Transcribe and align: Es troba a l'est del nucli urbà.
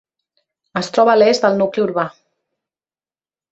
Es 0.81 0.89
troba 0.95 1.13
a 1.13 1.19
l'est 1.19 1.45
del 1.47 1.61
nucli 1.61 1.85
urbà. 1.85 2.09